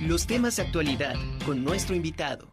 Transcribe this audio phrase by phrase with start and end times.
[0.00, 1.14] los temas de actualidad
[1.44, 2.48] con nuestro invitado.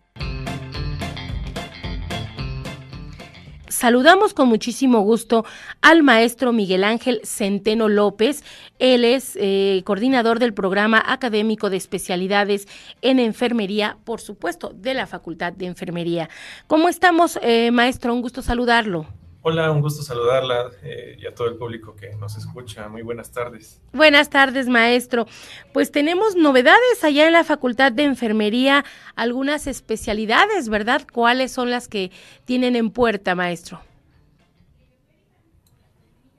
[3.69, 5.45] Saludamos con muchísimo gusto
[5.81, 8.43] al maestro Miguel Ángel Centeno López.
[8.79, 12.67] Él es eh, coordinador del programa académico de especialidades
[13.01, 16.29] en enfermería, por supuesto, de la Facultad de Enfermería.
[16.65, 18.13] ¿Cómo estamos, eh, maestro?
[18.13, 19.05] Un gusto saludarlo.
[19.49, 22.89] Hola, un gusto saludarla eh, y a todo el público que nos escucha.
[22.89, 23.81] Muy buenas tardes.
[23.93, 25.25] Buenas tardes, maestro.
[25.71, 28.83] Pues tenemos novedades allá en la Facultad de Enfermería,
[29.15, 31.07] algunas especialidades, ¿verdad?
[31.09, 32.11] ¿Cuáles son las que
[32.43, 33.79] tienen en puerta, maestro?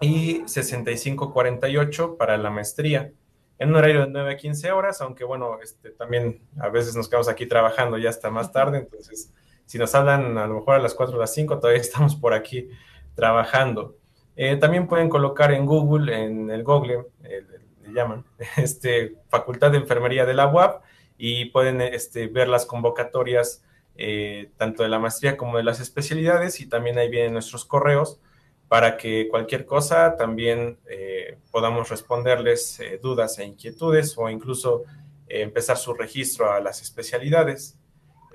[0.00, 3.12] y 6548 para la maestría,
[3.58, 7.08] en un horario de 9 a 15 horas, aunque bueno, este, también a veces nos
[7.08, 9.32] quedamos aquí trabajando ya hasta más tarde, entonces
[9.66, 12.34] si nos hablan a lo mejor a las 4 o las 5, todavía estamos por
[12.34, 12.68] aquí
[13.14, 13.96] trabajando.
[14.34, 18.24] Eh, también pueden colocar en Google, en el Google, le llaman,
[18.56, 20.82] este, Facultad de Enfermería de la UAP,
[21.22, 23.62] y pueden este, ver las convocatorias
[23.94, 28.18] eh, tanto de la maestría como de las especialidades y también ahí vienen nuestros correos
[28.68, 34.84] para que cualquier cosa también eh, podamos responderles eh, dudas e inquietudes o incluso
[35.28, 37.78] empezar su registro a las especialidades.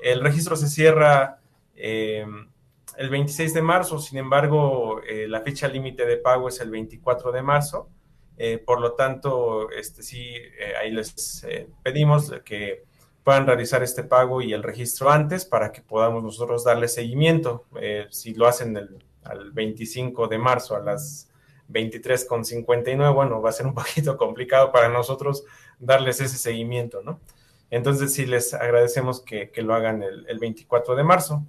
[0.04, 1.40] El registro se cierra
[1.76, 7.42] el 26 de marzo, sin embargo, la fecha límite de pago es el 24 de
[7.42, 7.90] marzo
[8.38, 12.84] eh, por lo tanto, este, sí, eh, ahí les eh, pedimos que
[13.24, 17.66] puedan realizar este pago y el registro antes para que podamos nosotros darle seguimiento.
[18.12, 21.30] si lo hacen el, al 25 de marzo a las
[21.70, 25.44] 23.59, bueno, va a ser un poquito complicado para nosotros
[25.80, 27.20] darles ese seguimiento, ¿no?
[27.72, 31.44] Entonces sí les agradecemos que, que lo hagan el, el 24 de marzo.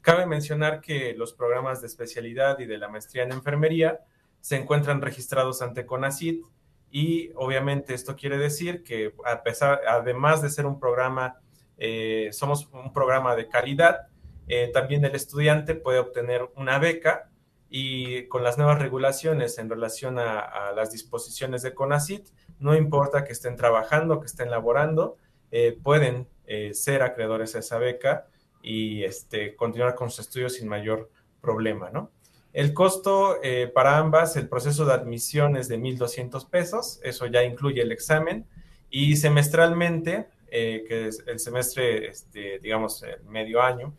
[0.00, 4.00] Cabe mencionar que los programas de especialidad y de la maestría en enfermería
[4.44, 6.44] se encuentran registrados ante CONACIT
[6.90, 11.40] y obviamente esto quiere decir que a pesar, además de ser un programa,
[11.78, 14.08] eh, somos un programa de calidad,
[14.46, 17.30] eh, también el estudiante puede obtener una beca
[17.70, 22.28] y con las nuevas regulaciones en relación a, las disposiciones de CONACIT,
[22.58, 25.16] no importa que estén trabajando, que estén laborando,
[25.52, 26.28] eh, pueden
[26.74, 28.26] ser acreedores a esa beca
[28.62, 32.10] y este, continuar con sus estudios sin mayor problema, ¿no?
[32.54, 37.42] El costo eh, para ambas, el proceso de admisión es de 1.200 pesos, eso ya
[37.42, 38.46] incluye el examen,
[38.88, 43.92] y semestralmente, eh, que es el semestre, este, digamos, el medio año,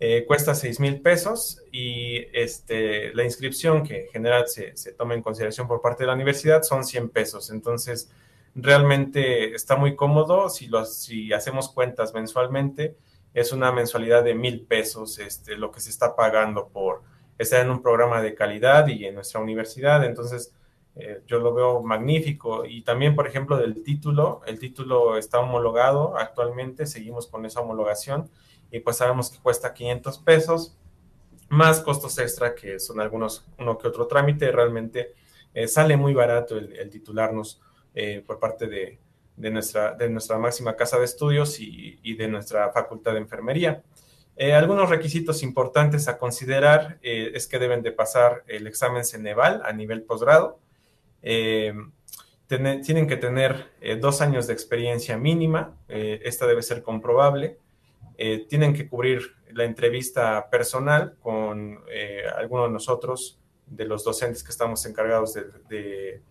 [0.00, 5.66] eh, cuesta 6.000 pesos y este, la inscripción que en general se, toma en consideración
[5.66, 7.48] por parte de la universidad son 100 pesos.
[7.48, 8.10] Entonces,
[8.54, 12.96] realmente está muy cómodo si, lo, si hacemos cuentas mensualmente,
[13.32, 17.70] es una mensualidad de 1.000 pesos este, lo que se está pagando por está en
[17.70, 20.54] un programa de calidad y en nuestra universidad, entonces
[20.96, 22.64] eh, yo lo veo magnífico.
[22.64, 28.30] Y también, por ejemplo, del título, el título está homologado actualmente, seguimos con esa homologación
[28.70, 30.76] y pues sabemos que cuesta 500 pesos,
[31.48, 35.14] más costos extra que son algunos, uno que otro trámite, realmente
[35.52, 37.60] eh, sale muy barato el, titularnos
[37.94, 38.98] eh, por parte de,
[39.50, 43.82] nuestra, de nuestra máxima casa de estudios y, y de nuestra facultad de enfermería.
[44.36, 49.62] Eh, algunos requisitos importantes a considerar eh, es que deben de pasar el examen Ceneval
[49.64, 50.58] a nivel posgrado.
[51.22, 51.72] Eh,
[52.48, 57.58] tienen que tener dos años de experiencia mínima, esta debe ser comprobable.
[58.48, 61.80] tienen que cubrir la entrevista personal con
[62.36, 66.22] alguno de nosotros, de los docentes que estamos encargados de, de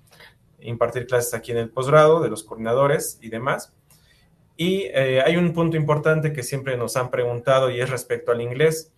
[0.61, 3.73] impartir clases aquí en el posgrado, de los coordinadores y demás.
[4.55, 8.41] Y eh, hay un punto importante que siempre nos han preguntado y es respecto al
[8.41, 8.91] inglés.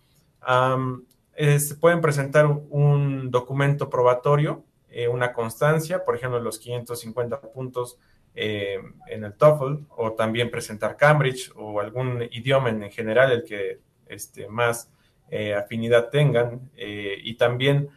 [1.36, 7.98] se pueden presentar un documento probatorio, eh, una constancia, por ejemplo, los 550 puntos
[8.34, 13.80] eh, en el TOEFL, o también presentar Cambridge o algún idioma en general, el que
[14.08, 14.90] este, más
[15.58, 16.70] afinidad tengan.
[16.76, 17.88] y también,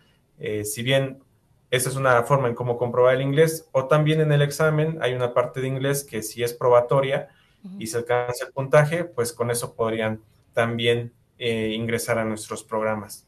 [0.64, 1.22] si bien
[1.70, 5.14] esa es una forma en cómo comprobar el inglés, o también en el examen hay
[5.14, 7.30] una parte de inglés que si es probatoria,
[7.78, 10.22] y se alcanza el puntaje, pues con eso podrían
[10.54, 13.28] también eh, ingresar a nuestros programas.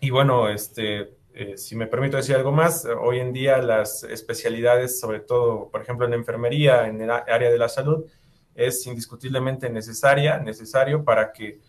[0.00, 4.98] Y bueno, este, eh, si me permito decir algo más, hoy en día las especialidades,
[5.00, 8.04] sobre todo, por ejemplo, en enfermería, en el área de la salud,
[8.54, 11.60] es indiscutiblemente necesaria, necesario para que,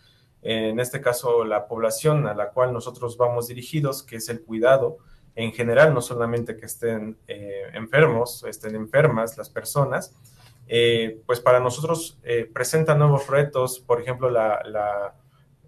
[0.41, 4.97] en este caso, la población a la cual nosotros vamos dirigidos, que es el cuidado,
[5.35, 10.13] en general, no solamente que estén eh, enfermos, estén enfermas las personas,
[10.73, 15.13] eh, pues para nosotros eh, presenta nuevos retos, por ejemplo, la,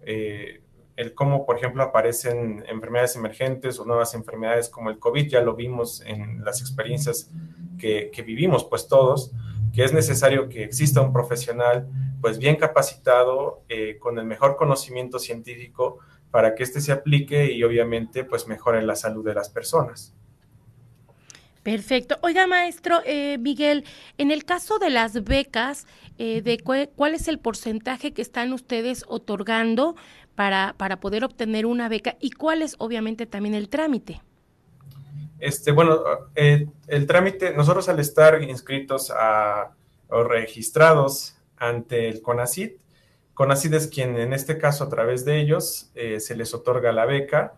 [0.00, 0.62] eh,
[0.96, 5.54] el cómo, por ejemplo, aparecen enfermedades emergentes o nuevas enfermedades como el COVID, ya lo
[5.54, 7.30] vimos en las experiencias
[7.78, 9.32] que, vivimos, pues todos,
[9.74, 11.86] que es necesario que exista un profesional,
[12.22, 13.62] pues bien capacitado,
[14.00, 15.98] con el mejor conocimiento científico,
[16.30, 20.13] para que éste se aplique y obviamente, pues mejore la salud de las personas.
[21.64, 22.18] Perfecto.
[22.20, 23.84] Oiga, maestro eh, Miguel,
[24.18, 25.86] en el caso de las becas,
[26.18, 29.96] eh, de cuál es el porcentaje que están ustedes otorgando
[30.34, 34.20] para, para poder obtener una beca y cuál es obviamente también el trámite.
[35.38, 36.02] Este, bueno,
[36.34, 39.70] eh, el trámite, nosotros al estar inscritos a,
[40.08, 42.76] o registrados ante el CONACIT,
[43.32, 47.54] CONACIT es quien en este caso a través de ellos se les otorga la beca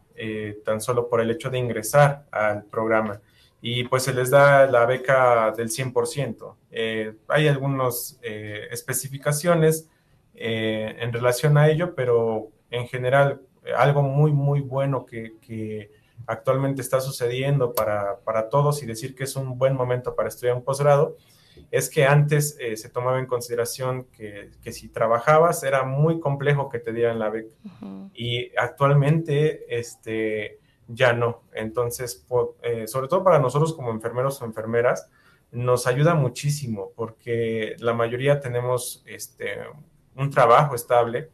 [0.64, 3.20] tan solo por el hecho de ingresar al programa
[3.60, 6.54] y pues se les da la beca del 100%.
[6.70, 9.88] Eh, hay algunas eh, especificaciones
[10.34, 13.40] eh, en relación a ello, pero en general
[13.76, 15.90] algo muy, muy bueno que,
[16.28, 20.64] actualmente está sucediendo para, todos y decir que es un buen momento para estudiar un
[20.64, 21.16] posgrado,
[21.70, 26.92] es que antes se tomaba en consideración que, si trabajabas era muy complejo que te
[26.92, 27.54] dieran la beca.
[28.14, 31.42] Y actualmente, este ya no.
[31.52, 32.24] Entonces,
[32.62, 35.08] eh, sobre todo para nosotros como enfermeros o enfermeras,
[35.52, 39.58] nos ayuda muchísimo porque la mayoría tenemos este,
[40.14, 41.30] un trabajo estable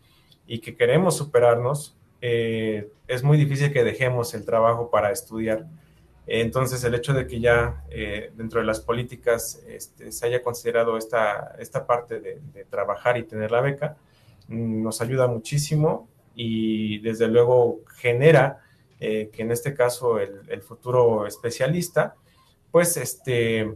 [0.46, 1.96] y que queremos superarnos.
[2.20, 5.66] Eh, es muy difícil que dejemos el trabajo para estudiar.
[6.26, 10.96] Entonces, el hecho de que ya eh, dentro de las políticas este, se haya considerado
[10.96, 13.96] esta, esta parte de, de, trabajar y tener la beca,
[14.46, 18.61] mm, nos ayuda muchísimo y desde luego genera
[19.04, 22.14] eh, que en este caso el, futuro especialista,
[22.70, 23.74] pues este,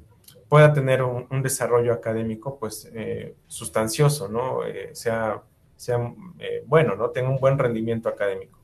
[0.49, 4.65] pueda tener un, desarrollo académico pues eh, sustancioso, ¿no?
[4.65, 5.43] Eh, sea,
[5.75, 5.99] sea
[6.67, 7.11] bueno, ¿no?
[7.11, 8.56] Tenga un buen rendimiento académico.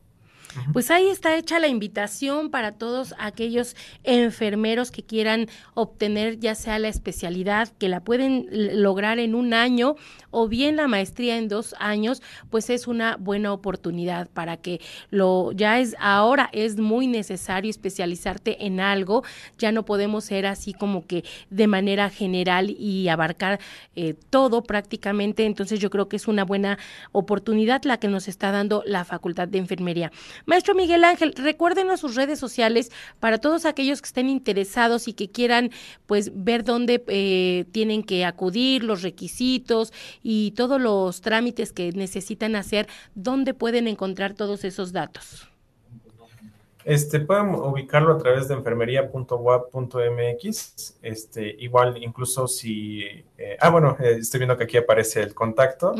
[0.73, 6.79] Pues ahí está hecha la invitación para todos aquellos enfermeros que quieran obtener ya sea
[6.79, 8.47] la especialidad, que la pueden
[8.83, 9.97] lograr en un año
[10.31, 15.53] o bien la maestría en dos años, pues es una buena oportunidad para que lo
[15.53, 19.23] ya es ahora es muy necesario especializarte en algo,
[19.59, 23.61] ya no podemos ser así como que de manera general y abarcar
[23.95, 26.79] eh, todo prácticamente, entonces yo creo que es una buena
[27.13, 30.13] oportunidad la que nos está dando la Facultad de Enfermería.
[30.47, 35.31] Maestro Miguel Ángel, recuérdenos sus redes sociales para todos aquellos que estén interesados y que
[35.31, 35.71] quieran
[36.07, 42.57] pues ver dónde eh, tienen que acudir, los requisitos y todos los trámites que necesitan
[42.57, 45.49] hacer, dónde pueden encontrar todos esos datos.
[46.85, 50.99] Este, pueden ubicarlo a través de enfermería.wap.mx.
[51.03, 53.05] Este, igual, incluso si.
[53.39, 55.95] Eh, ah, bueno, eh, estoy viendo que aquí aparece el contacto.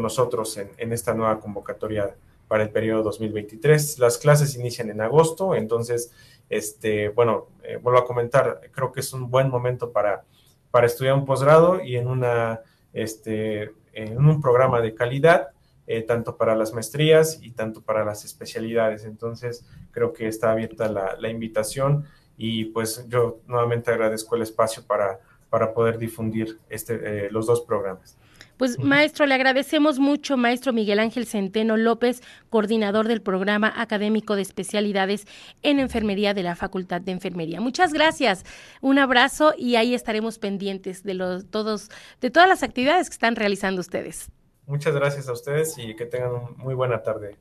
[0.00, 2.16] nosotros en, esta nueva convocatoria
[2.48, 3.98] para el periodo 2023.
[3.98, 6.12] Las clases inician en agosto, entonces,
[6.48, 10.24] este, bueno, eh, vuelvo a comentar, creo que es un buen momento para,
[10.70, 12.62] para estudiar un posgrado y en, una,
[12.94, 15.50] este, en un programa de calidad
[15.94, 19.04] eh, tanto para las maestrías y tanto para las especialidades.
[19.04, 22.06] Entonces, creo que está abierta la, invitación
[22.38, 25.20] y pues yo nuevamente agradezco el espacio para,
[25.50, 28.16] para poder difundir este, los dos programas.
[28.56, 34.42] Pues maestro, le agradecemos mucho, maestro Miguel Ángel Centeno López, coordinador del programa académico de
[34.42, 35.26] especialidades
[35.62, 37.60] en enfermería de la Facultad de Enfermería.
[37.60, 38.44] Muchas gracias,
[38.80, 41.90] un abrazo y ahí estaremos pendientes de los todos
[42.22, 44.30] de todas las actividades que están realizando ustedes.
[44.72, 47.36] Muchas gracias a ustedes y que tengan muy buena tarde.